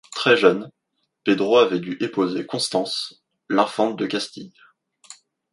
[0.15, 0.71] Très jeune
[1.23, 2.91] Pedro avait dû épouser Constanza,
[3.49, 4.51] l’infante de Castille.